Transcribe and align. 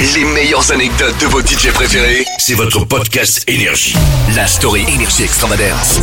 Les 0.00 0.24
meilleures 0.24 0.72
anecdotes 0.72 1.20
de 1.20 1.26
vos 1.26 1.40
DJ 1.40 1.72
préférés, 1.72 2.24
c'est 2.38 2.54
votre 2.54 2.84
podcast 2.84 3.44
Énergie. 3.48 3.94
La 4.34 4.46
story 4.46 4.82
Énergie 4.92 5.22
Extravagance. 5.22 6.00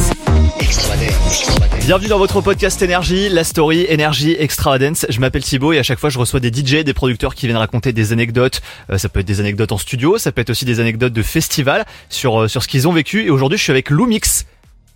Bienvenue 1.86 2.08
dans 2.08 2.18
votre 2.18 2.40
podcast 2.40 2.82
Énergie, 2.82 3.28
la 3.28 3.44
story 3.44 3.86
Énergie 3.90 4.36
Extravagance. 4.40 5.06
Je 5.10 5.20
m'appelle 5.20 5.44
Thibaut 5.44 5.74
et 5.74 5.80
à 5.80 5.84
chaque 5.84 6.00
fois 6.00 6.10
je 6.10 6.20
reçois 6.20 6.40
des 6.40 6.54
DJ, 6.54 6.84
des 6.86 6.94
producteurs 6.94 7.36
qui 7.36 7.48
viennent 7.48 7.58
raconter 7.58 7.92
des 7.92 8.14
anecdotes. 8.14 8.62
Euh, 8.90 8.98
ça 8.98 9.10
peut 9.10 9.20
être 9.20 9.28
des 9.28 9.42
anecdotes 9.42 9.74
en 9.74 9.78
studio, 9.78 10.18
ça 10.18 10.32
peut 10.32 10.42
être 10.42 10.52
aussi 10.52 10.64
des 10.66 10.80
anecdotes 10.80 11.14
de 11.14 11.24
festival 11.24 11.86
sur, 12.08 12.44
euh, 12.44 12.48
sur 12.48 12.64
ce 12.64 12.70
qu'ils 12.70 12.88
ont 12.88 12.94
vécu. 12.94 13.26
Et 13.26 13.30
aujourd'hui 13.30 13.58
je 13.58 13.64
suis 13.64 13.72
avec 13.72 13.90
Lumix. 13.90 14.46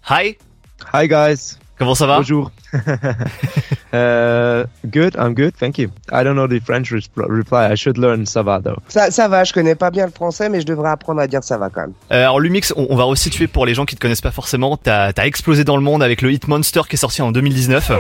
Hi, 0.09 0.38
Hi 0.93 1.07
guys. 1.07 1.57
Comment 1.78 1.96
ça 1.96 2.05
va 2.05 2.18
Bonjour. 2.18 2.52
uh, 2.73 4.64
good. 4.86 5.16
I'm 5.18 5.34
good. 5.34 5.55
Thank 5.58 5.78
you. 5.78 5.90
I 6.12 6.23
don't 6.23 6.36
know 6.36 6.48
the 6.48 6.59
French 6.64 6.91
reply. 7.16 7.71
I 7.71 7.76
should 7.76 7.98
learn 7.98 8.26
ça 8.26 8.44
va 8.44 8.59
though. 8.59 8.78
Ça, 8.88 9.12
ça 9.12 9.28
va, 9.28 9.44
je 9.44 9.54
connais 9.54 9.76
pas 9.76 9.91
bien 9.91 10.05
le 10.05 10.12
français, 10.12 10.49
mais 10.49 10.62
je 10.62 10.66
devrais 10.66 10.90
apprendre 10.90 11.22
à 11.22 11.27
dire 11.27 11.44
ça 11.44 11.58
va 11.58 11.70
quand 11.70 11.82
même. 11.82 11.94
Euh, 12.12 12.23
Alors 12.23 12.40
Lumix, 12.40 12.73
on, 12.76 12.88
on 12.90 12.96
va 12.96 13.04
resituer 13.04 13.48
pour 13.48 13.66
les 13.66 13.73
gens 13.73 13.85
qui 13.85 13.96
te 13.96 14.02
connaissent 14.02 14.22
pas 14.22 14.32
forcément. 14.32 14.77
T'as 14.77 15.12
as 15.16 15.26
explosé 15.26 15.63
dans 15.63 15.77
le 15.77 15.84
monde 15.84 16.04
avec 16.04 16.22
le 16.22 16.32
hit 16.32 16.48
Monster 16.48 16.82
qui 16.90 16.96
est 16.96 16.99
sorti 16.99 17.22
en 17.22 17.32
2019. 17.32 17.91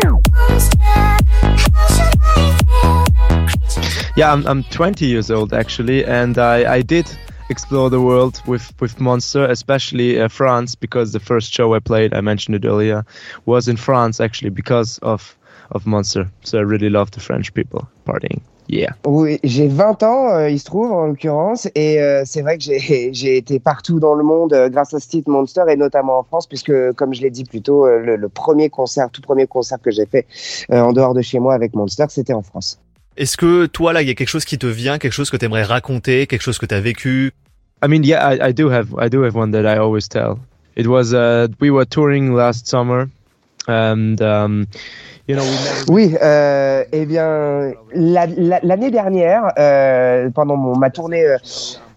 Yeah, 4.17 4.31
I'm, 4.31 4.45
I'm 4.47 4.63
20 4.63 5.01
years 5.01 5.29
old 5.29 5.53
actually, 5.53 6.05
and 6.05 6.37
I, 6.37 6.63
I 6.77 6.81
did 6.81 7.05
explore 7.49 7.89
the 7.89 8.01
world 8.01 8.41
with, 8.45 8.73
with 8.81 8.99
Monster, 8.99 9.45
especially 9.45 10.19
uh, 10.19 10.27
France, 10.27 10.75
because 10.75 11.11
the 11.11 11.19
first 11.19 11.53
show 11.53 11.73
I 11.73 11.79
played, 11.79 12.13
I 12.13 12.21
mentioned 12.21 12.55
it 12.55 12.67
earlier, 12.67 13.05
was 13.45 13.67
in 13.67 13.77
France 13.77 14.19
actually 14.19 14.51
because 14.51 14.99
of 14.99 15.35
of 15.71 15.85
Monster. 15.85 16.29
So 16.43 16.59
I 16.59 16.61
really 16.61 16.89
love 16.89 17.11
the 17.11 17.19
French 17.19 17.53
people 17.53 17.87
partying. 18.05 18.41
Yeah. 18.67 18.93
Oui, 19.05 19.39
j'ai 19.43 19.67
20 19.67 20.01
ans, 20.01 20.29
euh, 20.29 20.49
il 20.49 20.59
se 20.59 20.65
trouve 20.65 20.91
en 20.91 21.05
l'occurrence, 21.05 21.67
et 21.75 22.01
euh, 22.01 22.23
c'est 22.25 22.41
vrai 22.41 22.57
que 22.57 22.63
j'ai 22.63 23.37
été 23.37 23.59
partout 23.59 23.99
dans 23.99 24.15
le 24.15 24.23
monde 24.23 24.53
euh, 24.53 24.69
grâce 24.69 24.91
à 24.95 24.99
ce 24.99 25.29
Monster, 25.29 25.61
et 25.69 25.75
notamment 25.75 26.17
en 26.17 26.23
France, 26.23 26.47
puisque 26.47 26.73
comme 26.93 27.13
je 27.13 27.21
l'ai 27.21 27.29
dit 27.29 27.43
plus 27.43 27.61
tôt, 27.61 27.85
le, 27.85 28.15
le 28.15 28.29
premier 28.29 28.71
concert, 28.71 29.11
tout 29.11 29.21
premier 29.21 29.45
concert 29.45 29.79
que 29.79 29.91
j'ai 29.91 30.07
fait 30.07 30.25
en 30.71 30.93
dehors 30.93 31.13
de 31.13 31.21
chez 31.21 31.37
moi 31.37 31.53
avec 31.53 31.75
Monster, 31.75 32.05
c'était 32.09 32.33
en 32.33 32.41
France. 32.41 32.79
Est-ce 33.17 33.37
que 33.37 33.65
toi 33.67 33.93
là, 33.93 34.01
il 34.01 34.07
y 34.07 34.11
a 34.11 34.13
quelque 34.13 34.29
chose 34.29 34.45
qui 34.45 34.57
te 34.57 34.67
vient, 34.67 34.97
quelque 34.97 35.13
chose 35.13 35.29
que 35.29 35.37
t'aimerais 35.37 35.63
raconter, 35.63 36.27
quelque 36.27 36.41
chose 36.41 36.57
que 36.57 36.65
t'as 36.65 36.81
vécu? 36.81 37.31
I 37.83 37.87
mean, 37.87 38.03
yeah, 38.03 38.33
I, 38.33 38.49
I 38.49 38.53
do 38.53 38.69
have 38.69 38.87
I 38.99 39.09
do 39.09 39.23
have 39.23 39.35
one 39.35 39.51
that 39.51 39.65
I 39.65 39.77
always 39.77 40.07
tell. 40.09 40.39
It 40.75 40.87
was 40.87 41.13
uh, 41.13 41.47
we 41.61 41.69
were 41.69 41.85
touring 41.85 42.33
last 42.33 42.67
summer, 42.67 43.07
and 43.67 44.19
um, 44.21 44.65
you 45.27 45.35
know 45.35 45.43
we 45.43 45.51
never 45.51 45.85
Oui, 45.91 46.15
euh, 46.21 46.83
eh 46.91 47.05
bien, 47.05 47.73
la- 47.93 48.27
la- 48.27 48.59
l'année 48.63 48.91
dernière, 48.91 49.43
euh, 49.57 50.29
pendant 50.31 50.57
mon, 50.57 50.75
ma 50.77 50.89
tournée 50.89 51.25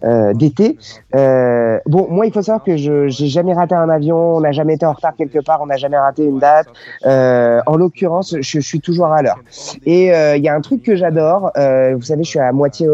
euh, 0.03 0.19
euh, 0.19 0.33
d'été, 0.33 0.77
euh, 1.15 1.79
bon, 1.85 2.07
moi, 2.09 2.25
il 2.25 2.33
faut 2.33 2.41
savoir 2.41 2.63
que 2.63 2.77
je 2.77 3.07
j'ai 3.07 3.27
jamais 3.27 3.53
raté 3.53 3.75
un 3.75 3.89
avion, 3.89 4.35
on 4.37 4.41
n'a 4.41 4.51
jamais 4.51 4.73
été 4.73 4.85
en 4.85 4.93
retard 4.93 5.13
quelque 5.15 5.39
part, 5.39 5.61
on 5.61 5.67
n'a 5.67 5.77
jamais 5.77 5.97
raté 5.97 6.25
une 6.25 6.39
date. 6.39 6.67
Euh, 7.05 7.61
en 7.65 7.75
l'occurrence, 7.77 8.35
je, 8.35 8.41
je 8.41 8.59
suis 8.59 8.79
toujours 8.79 9.07
à 9.07 9.21
l'heure. 9.21 9.39
Et 9.85 10.13
euh, 10.13 10.35
il 10.35 10.43
y 10.43 10.49
a 10.49 10.55
un 10.55 10.61
truc 10.61 10.83
que 10.83 10.95
j'adore. 10.95 11.51
euh, 11.57 11.93
vous 11.95 12.01
savez, 12.01 12.23
je 12.23 12.29
suis 12.29 12.39
à 12.39 12.51
moitié 12.51 12.87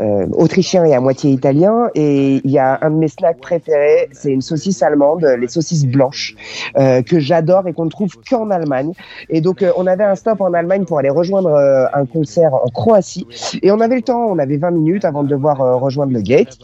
euh, 0.00 0.26
autrichien 0.32 0.84
et 0.84 0.94
à 0.94 1.00
moitié 1.00 1.30
italien, 1.30 1.90
et 1.94 2.40
il 2.44 2.50
y 2.50 2.58
a 2.58 2.78
un 2.82 2.90
de 2.90 2.96
mes 2.96 3.08
snacks 3.08 3.40
préférés, 3.40 4.08
c'est 4.12 4.30
une 4.30 4.42
saucisse 4.42 4.82
allemande, 4.82 5.24
les 5.38 5.48
saucisses 5.48 5.86
blanches, 5.86 6.34
euh, 6.76 7.02
que 7.02 7.18
j'adore 7.18 7.68
et 7.68 7.72
qu'on 7.72 7.84
ne 7.84 7.90
trouve 7.90 8.12
qu'en 8.28 8.50
Allemagne. 8.50 8.92
Et 9.28 9.40
donc, 9.40 9.62
euh, 9.62 9.72
on 9.76 9.86
avait 9.86 10.04
un 10.04 10.14
stop 10.14 10.40
en 10.40 10.52
Allemagne 10.52 10.84
pour 10.84 10.98
aller 10.98 11.10
rejoindre 11.10 11.50
euh, 11.50 11.86
un 11.92 12.06
concert 12.06 12.54
en 12.54 12.68
Croatie. 12.68 13.26
Et 13.62 13.70
on 13.70 13.80
avait 13.80 13.96
le 13.96 14.02
temps, 14.02 14.26
on 14.26 14.38
avait 14.38 14.56
20 14.56 14.70
minutes 14.72 15.04
avant 15.04 15.22
de 15.22 15.28
devoir 15.28 15.60
euh, 15.60 15.76
rejoindre 15.76 16.12
le 16.12 16.20
gate. 16.20 16.58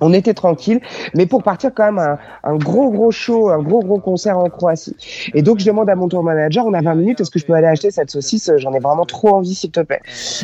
On 0.00 0.12
était 0.12 0.34
tranquille, 0.34 0.80
mais 1.14 1.26
pour 1.26 1.42
partir 1.42 1.70
quand 1.74 1.84
même 1.92 1.98
un, 1.98 2.18
un 2.44 2.56
gros 2.56 2.90
gros 2.90 3.10
show, 3.10 3.50
un 3.50 3.62
gros 3.62 3.80
gros 3.80 3.98
concert 3.98 4.38
en 4.38 4.48
Croatie. 4.48 4.96
Et 5.34 5.42
donc 5.42 5.58
je 5.60 5.66
demande 5.66 5.88
à 5.90 5.94
mon 5.94 6.08
tour 6.08 6.22
manager, 6.22 6.66
on 6.66 6.74
a 6.74 6.80
20 6.82 6.94
minutes, 6.94 7.20
est-ce 7.20 7.30
que 7.30 7.38
je 7.38 7.46
peux 7.46 7.52
aller 7.54 7.66
acheter 7.66 7.90
cette 7.90 8.10
saucisse? 8.10 8.50
J'en 8.56 8.72
ai 8.72 8.80
vraiment 8.80 9.04
trop 9.04 9.28
envie, 9.36 9.54
s'il 9.54 9.70
te 9.70 9.80
plaît. 9.80 10.00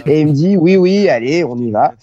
Et 0.07 0.21
il 0.21 0.27
me 0.29 0.33
dit 0.33 0.57
oui 0.57 0.77
oui, 0.77 1.09
allez, 1.09 1.45
on 1.45 1.57
y 1.57 1.71
va. 1.71 1.95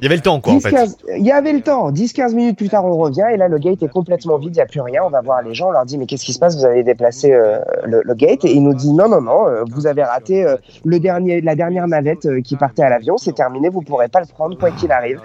Il 0.00 0.04
y 0.04 0.06
avait 0.06 0.16
le 0.16 0.22
temps 0.22 0.40
quoi 0.40 0.52
en 0.54 0.56
10, 0.56 0.62
fait. 0.62 0.70
15 0.70 0.96
il 1.18 1.26
y 1.26 1.32
avait 1.32 1.52
le 1.52 1.60
temps. 1.60 1.90
10-15 1.90 2.34
minutes 2.34 2.56
plus 2.58 2.68
tard, 2.68 2.84
on 2.84 2.96
revient 2.96 3.26
et 3.32 3.36
là, 3.36 3.48
le 3.48 3.58
gate 3.58 3.82
est 3.82 3.88
complètement 3.92 4.38
vide. 4.38 4.50
Il 4.54 4.56
n'y 4.58 4.62
a 4.62 4.66
plus 4.66 4.80
rien. 4.80 5.02
On 5.04 5.10
va 5.10 5.20
voir 5.20 5.42
les 5.42 5.54
gens. 5.54 5.68
On 5.68 5.72
leur 5.72 5.84
dit 5.84 5.98
mais 5.98 6.06
qu'est-ce 6.06 6.24
qui 6.24 6.32
se 6.32 6.38
passe? 6.38 6.56
Vous 6.56 6.64
avez 6.64 6.82
déplacé 6.82 7.32
euh, 7.32 7.58
le, 7.84 8.02
le 8.04 8.14
gate? 8.14 8.44
Et 8.44 8.52
il 8.52 8.62
nous 8.62 8.74
dit 8.74 8.92
non, 8.92 9.08
non, 9.08 9.20
non. 9.20 9.48
euh, 9.48 9.64
vous 9.70 9.86
avez 9.86 10.02
raté 10.02 10.44
euh, 10.44 10.56
le 10.84 10.98
dernier, 11.00 11.40
la 11.40 11.54
dernière 11.54 11.86
navette 11.88 12.26
euh, 12.26 12.40
qui 12.40 12.56
partait 12.56 12.82
à 12.82 12.88
l'avion. 12.88 13.16
C'est 13.16 13.32
terminé. 13.34 13.68
Vous 13.68 13.82
pourrez 13.82 14.08
pas 14.08 14.20
le 14.20 14.26
prendre 14.26 14.56
quoi 14.58 14.70
qu'il 14.70 14.90
arrive. 14.92 15.20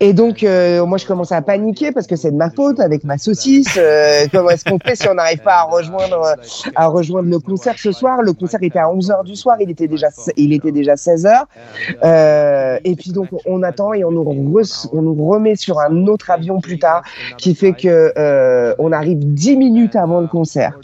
Et 0.00 0.12
donc, 0.12 0.42
euh, 0.42 0.84
moi, 0.88 0.98
je 0.98 1.06
commence 1.06 1.30
à 1.32 1.40
paniquer 1.42 1.92
parce 1.92 2.06
que 2.06 2.16
c'est 2.16 2.30
de 2.30 2.36
ma 2.36 2.50
faute 2.50 2.80
avec 2.80 3.04
ma 3.04 3.18
saucisse. 3.18 3.76
Euh, 3.78 4.26
comment 4.32 4.50
est-ce 4.50 4.64
qu'on 4.64 4.78
fait 4.78 4.96
si 4.96 5.08
on 5.08 5.14
n'arrive 5.14 5.38
pas 5.42 5.56
à 5.56 5.62
rejoindre, 5.64 6.22
euh, 6.22 6.70
à 6.74 6.86
rejoindre 6.86 7.28
le 7.28 7.38
concert 7.38 7.74
ce 7.78 7.92
soir? 7.92 8.22
Le 8.22 8.32
concert 8.32 8.60
était 8.62 8.78
à 8.78 8.90
11 8.90 9.10
h 9.10 9.24
du 9.24 9.36
soir. 9.36 9.56
Il 9.60 9.70
était 9.70 9.86
déjà, 9.86 10.08
il 10.36 10.52
était 10.52 10.72
déjà 10.72 10.96
16 10.96 11.26
h 11.26 11.42
euh, 12.04 12.78
et 12.84 12.96
puis 12.96 13.12
donc 13.12 13.28
on 13.46 13.62
attend 13.62 13.92
et 13.92 14.04
on 14.04 14.10
nous, 14.10 14.24
re- 14.24 14.88
on 14.92 15.02
nous 15.02 15.28
remet 15.28 15.56
sur 15.56 15.78
un 15.80 16.06
autre 16.06 16.30
avion 16.30 16.60
plus 16.60 16.78
tard 16.78 17.02
qui 17.36 17.54
fait 17.54 17.72
que 17.72 18.12
euh, 18.16 18.74
on 18.78 18.92
arrive 18.92 19.18
10 19.20 19.56
minutes 19.56 19.96
avant 19.96 20.20
le 20.20 20.26
concert. 20.26 20.78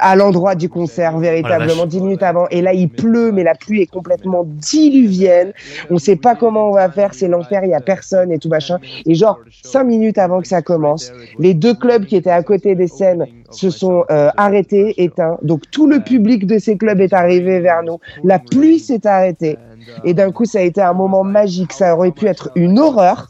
À 0.00 0.16
l'endroit 0.16 0.54
du 0.54 0.68
concert, 0.68 1.18
véritablement 1.18 1.86
10 1.86 2.00
minutes 2.00 2.22
avant. 2.22 2.46
Et 2.50 2.60
là 2.62 2.72
il 2.72 2.88
pleut, 2.88 3.32
mais 3.32 3.42
la 3.44 3.54
pluie 3.54 3.82
est 3.82 3.86
complètement 3.90 4.44
diluvienne. 4.46 5.52
On 5.90 5.98
sait 5.98 6.16
pas 6.16 6.34
comment 6.34 6.68
on 6.70 6.72
va 6.72 6.90
faire, 6.90 7.14
c'est 7.14 7.28
l'enfer, 7.28 7.60
il 7.64 7.70
y 7.70 7.74
a 7.74 7.80
personne 7.80 8.32
et 8.32 8.38
tout 8.38 8.48
machin. 8.48 8.78
Et 9.04 9.14
genre 9.14 9.38
5 9.62 9.84
minutes 9.84 10.18
avant 10.18 10.40
que 10.40 10.48
ça 10.48 10.62
commence, 10.62 11.12
les 11.38 11.54
deux 11.54 11.74
clubs 11.74 12.04
qui 12.06 12.16
étaient 12.16 12.30
à 12.30 12.42
côté 12.42 12.74
des 12.74 12.88
scènes 12.88 13.26
se 13.50 13.70
sont 13.70 14.04
euh, 14.10 14.30
arrêtés, 14.36 14.94
éteints. 15.02 15.38
Donc 15.42 15.62
tout 15.70 15.86
le 15.86 16.00
public 16.00 16.46
de 16.46 16.58
ces 16.58 16.76
clubs 16.76 17.00
est 17.00 17.12
arrivé 17.12 17.60
vers 17.60 17.82
nous. 17.82 17.98
La 18.24 18.38
pluie 18.38 18.78
s'est 18.78 19.06
arrêtée. 19.06 19.58
Et 20.04 20.14
d'un 20.14 20.32
coup, 20.32 20.44
ça 20.44 20.58
a 20.58 20.62
été 20.62 20.80
un 20.80 20.92
moment 20.92 21.22
magique. 21.22 21.72
Ça 21.72 21.94
aurait 21.94 22.10
pu 22.10 22.26
être 22.26 22.50
une 22.56 22.78
horreur. 22.78 23.28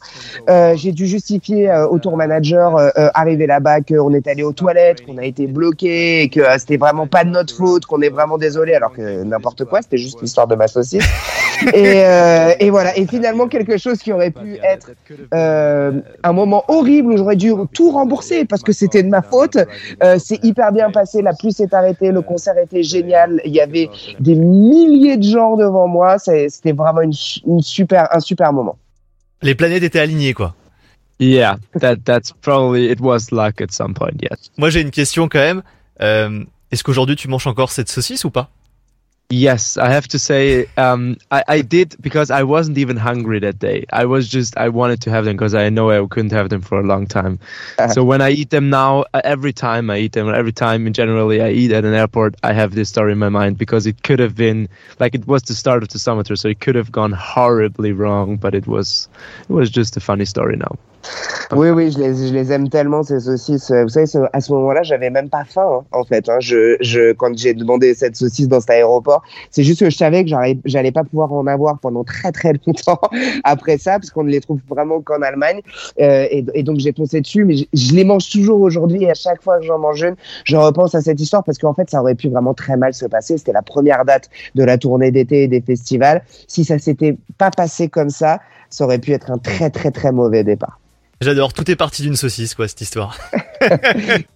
Euh, 0.49 0.75
J'ai 0.75 0.93
dû 0.93 1.07
justifier 1.07 1.71
euh, 1.71 1.87
au 1.87 1.99
tour 1.99 2.17
manager 2.17 2.77
euh, 2.77 2.89
euh, 2.97 3.11
arrivé 3.15 3.47
là-bas 3.47 3.83
qu'on 3.83 4.13
est 4.15 4.27
allé 4.27 4.43
aux 4.43 4.53
toilettes, 4.53 5.05
qu'on 5.05 5.19
a 5.19 5.25
été 5.25 5.47
bloqué, 5.47 6.23
et 6.23 6.29
que 6.31 6.41
euh, 6.41 6.57
c'était 6.59 6.79
vraiment 6.79 7.07
pas 7.07 7.25
de 7.25 7.31
notre 7.31 7.55
faute, 7.55 7.85
qu'on 7.85 8.01
est 8.01 8.09
vraiment 8.09 8.39
désolé, 8.39 8.75
alors 8.75 8.93
que 8.93 9.23
n'importe 9.23 9.65
quoi, 9.67 9.83
c'était 9.83 9.99
juste 9.99 10.21
l'histoire 10.23 10.47
de 10.47 10.55
ma 10.55 10.67
saucisse. 10.67 11.07
Et, 11.73 12.05
euh, 12.05 12.55
et 12.59 12.71
voilà. 12.71 12.97
Et 12.97 13.07
finalement, 13.07 13.49
quelque 13.49 13.77
chose 13.77 13.99
qui 13.99 14.13
aurait 14.13 14.31
pu 14.31 14.59
être 14.63 14.91
euh, 15.35 16.01
un 16.23 16.33
moment 16.33 16.65
horrible 16.69 17.13
où 17.13 17.17
j'aurais 17.17 17.37
dû 17.37 17.53
tout 17.73 17.91
rembourser 17.91 18.45
parce 18.45 18.63
que 18.63 18.73
c'était 18.73 19.03
de 19.03 19.09
ma 19.09 19.23
faute. 19.23 19.57
Euh, 20.03 20.19
c'est 20.19 20.43
hyper 20.45 20.73
bien 20.73 20.91
passé. 20.91 21.23
La 21.23 21.33
pluie 21.33 21.53
s'est 21.53 21.75
arrêtée. 21.75 22.13
Le 22.13 22.23
concert 22.23 22.59
était 22.59 22.83
génial. 22.83 23.41
Il 23.45 23.53
y 23.53 23.61
avait 23.61 23.89
des 24.21 24.35
milliers 24.35 25.17
de 25.17 25.25
gens 25.25 25.57
devant 25.57 25.89
moi. 25.89 26.19
C'était 26.19 26.73
vraiment 26.73 27.03
une, 27.03 27.13
super, 27.63 28.09
un 28.13 28.21
super 28.21 28.53
moment. 28.53 28.77
Les 29.43 29.55
planètes 29.55 29.83
étaient 29.83 30.01
alignées 30.01 30.33
quoi. 30.33 30.55
yeah 31.19 31.57
that 31.81 31.97
that's 32.05 32.33
probably 32.43 32.91
it 32.91 33.01
was 33.01 33.31
luck 33.33 33.61
at 33.61 33.71
some 33.71 33.95
point. 33.95 34.13
Yes. 34.21 34.51
Moi 34.57 34.71
j'ai 34.71 34.81
une 34.81 34.91
question 34.91 35.29
quand 35.29 35.39
même. 35.39 35.63
Euh, 36.01 36.45
Est-ce 36.71 36.83
qu'aujourd'hui 36.85 37.17
tu 37.17 37.29
manges 37.29 37.47
encore 37.47 37.71
cette 37.71 37.89
saucisse 37.89 38.25
ou 38.25 38.31
pas? 38.31 38.51
Yes, 39.29 39.77
I 39.77 39.89
have 39.89 40.07
to 40.09 40.21
say, 40.21 40.67
um, 40.77 41.17
I, 41.33 41.43
I 41.49 41.61
did 41.61 41.97
because 42.01 42.31
I 42.31 42.45
wasn't 42.45 42.79
even 42.79 42.97
hungry 42.97 43.41
that 43.41 43.59
day. 43.59 43.85
I 43.93 44.05
was 44.05 44.29
just, 44.29 44.57
I 44.57 44.69
wanted 44.69 45.01
to 45.03 45.11
have 45.11 45.25
them 45.25 45.37
because 45.37 45.53
I 45.53 45.69
know 45.69 45.91
I 45.91 46.07
couldn't 46.07 46.31
have 46.31 46.49
them 46.49 46.61
for 46.61 46.79
a 46.79 46.85
long 46.85 47.09
time. 47.09 47.41
so 47.93 48.05
when 48.05 48.23
I 48.23 48.31
eat 48.31 48.51
them 48.51 48.71
now, 48.71 49.05
uh, 49.15 49.23
every 49.25 49.53
time 49.53 49.91
I 49.91 49.99
eat 49.99 50.13
them, 50.13 50.29
every 50.29 50.53
time 50.53 50.87
in 50.87 50.93
generally 50.93 51.43
I 51.43 51.51
eat 51.51 51.73
at 51.73 51.85
an 51.85 51.93
airport, 51.93 52.37
I 52.45 52.53
have 52.53 52.77
this 52.77 52.89
story 52.89 53.13
in 53.13 53.19
my 53.19 53.29
mind 53.29 53.59
because 53.59 53.85
it 53.85 54.05
could 54.05 54.21
have 54.21 54.37
been 54.37 54.69
like 55.01 55.17
it 55.17 55.27
was 55.27 55.43
the 55.43 55.55
start 55.55 55.83
of 55.83 55.89
the 55.89 55.99
summer 55.99 56.23
so 56.25 56.49
it 56.49 56.61
could 56.61 56.77
have 56.77 56.93
gone 56.93 57.11
horribly 57.11 57.91
wrong, 57.91 58.37
but 58.37 58.55
it 58.55 58.69
was, 58.69 59.09
it 59.49 59.53
was 59.53 59.71
just 59.71 59.97
a 59.97 60.01
funny 60.01 60.25
story 60.25 60.57
now. 60.57 60.79
Oui, 61.57 61.71
oui, 61.71 61.93
je 61.93 61.99
les, 61.99 62.29
je 62.29 62.35
les 62.35 62.53
aime 62.53 62.69
tellement 62.69 63.03
ces 63.03 63.21
saucisses. 63.21 63.71
Vous 63.71 63.89
savez, 63.89 64.07
à 64.33 64.41
ce 64.41 64.53
moment-là, 64.53 64.83
j'avais 64.83 65.11
même 65.11 65.29
pas 65.29 65.45
faim, 65.45 65.81
hein, 65.81 65.85
en 65.93 66.05
fait. 66.05 66.29
Hein. 66.29 66.39
Je, 66.41 66.77
je, 66.81 67.13
quand 67.13 67.37
j'ai 67.39 67.55
demandé 67.55 67.95
cette 67.95 68.17
saucisse 68.17 68.49
dans 68.49 68.61
cet 68.61 68.71
aéroport, 68.71 69.23
c'est 69.51 69.63
juste 69.63 69.81
que 69.81 69.91
je 69.91 69.97
savais 69.97 70.25
que 70.25 70.31
j'allais 70.65 70.93
pas 70.93 71.05
pouvoir 71.05 71.33
en 71.33 71.47
avoir 71.47 71.79
pendant 71.79 72.03
très 72.03 72.33
très 72.33 72.53
longtemps 72.67 73.01
après 73.45 73.79
ça, 73.79 73.93
parce 73.93 74.11
qu'on 74.11 74.25
ne 74.25 74.31
les 74.31 74.41
trouve 74.41 74.59
vraiment 74.69 75.01
qu'en 75.01 75.23
Allemagne. 75.23 75.61
Euh, 76.01 76.27
et, 76.31 76.45
et 76.55 76.63
donc 76.63 76.79
j'ai 76.79 76.93
foncé 76.93 77.21
dessus, 77.21 77.45
mais 77.45 77.57
je, 77.57 77.65
je 77.73 77.95
les 77.95 78.05
mange 78.05 78.29
toujours 78.29 78.61
aujourd'hui. 78.61 79.05
Et 79.05 79.11
à 79.11 79.15
chaque 79.15 79.43
fois 79.43 79.59
que 79.59 79.65
j'en 79.65 79.79
mange 79.79 80.03
une, 80.03 80.17
je 80.45 80.57
repense 80.57 80.95
à 80.95 81.01
cette 81.01 81.21
histoire 81.21 81.45
parce 81.45 81.59
qu'en 81.59 81.75
fait, 81.75 81.89
ça 81.91 82.01
aurait 82.01 82.17
pu 82.17 82.29
vraiment 82.29 82.55
très 82.55 82.77
mal 82.77 82.93
se 82.93 83.07
passer. 83.07 83.39
C'était 83.39 83.53
la 83.53 83.63
première 83.63 84.05
date 84.05 84.29
de 84.55 84.65
la 84.65 84.79
tournée 84.79 85.11
d'été 85.13 85.45
et 85.45 85.49
des 85.49 85.61
festivals. 85.61 86.23
Si 86.49 86.65
ça 86.65 86.79
s'était 86.79 87.17
pas 87.39 87.51
passé 87.51 87.89
comme 87.89 88.11
ça, 88.11 88.41
ça 88.71 88.85
aurait 88.85 88.99
pu 88.99 89.13
être 89.13 89.31
un 89.31 89.39
très 89.39 89.71
très 89.71 89.91
très 89.91 90.11
mauvais 90.11 90.43
départ. 90.43 90.81
J'adore, 91.23 91.55
tout 91.55 91.71
est 91.71 91.77
parti 91.77 92.03
d'une 92.03 92.15
saucisse, 92.15 92.55
quoi, 92.55 92.69
cette 92.69 92.81
histoire. 92.83 93.17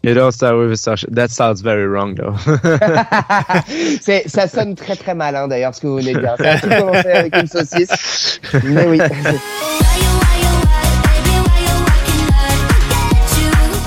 You 0.03 0.15
don't 0.15 0.33
start 0.33 0.57
with 0.57 0.73
a 0.73 0.77
sausage. 0.77 1.07
That 1.15 1.29
sounds 1.29 1.61
very 1.63 1.87
wrong, 1.87 2.15
though. 2.15 2.35
C'est, 4.01 4.27
ça 4.27 4.49
sonne 4.49 4.75
très 4.75 4.97
très 4.97 5.15
mal, 5.15 5.37
hein, 5.37 5.47
d'ailleurs, 5.47 5.75
ce 5.75 5.83
que 5.83 5.87
vous 5.87 5.97
venez 5.97 6.15
de 6.15 6.21
dire. 6.21 6.35
Ça 6.39 6.53
a 6.53 6.59
tout 6.59 6.69
commencé 6.69 7.09
avec 7.09 7.37
une 7.37 7.47
saucisse. 7.47 8.41
Mais 8.65 8.87
oui. 8.87 8.99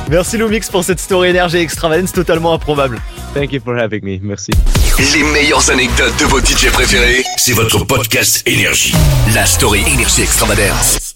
Merci 0.10 0.38
Lumix 0.38 0.70
pour 0.70 0.84
cette 0.84 1.00
story 1.00 1.30
énergie 1.30 1.58
extravagance 1.58 2.14
totalement 2.14 2.54
improbable. 2.54 3.00
Thank 3.34 3.52
you 3.54 3.60
for 3.60 3.76
having 3.76 4.06
me. 4.06 4.20
Merci. 4.22 4.52
Les 5.00 5.24
meilleures 5.34 5.68
anecdotes 5.72 6.16
de 6.20 6.26
vos 6.26 6.40
DJ 6.40 6.72
préférés, 6.72 7.24
c'est 7.38 7.54
votre 7.54 7.84
podcast 7.86 8.48
Énergie. 8.48 8.94
La 9.34 9.48
story 9.48 9.82
Énergie 9.92 10.22
Extravagance. 10.22 11.13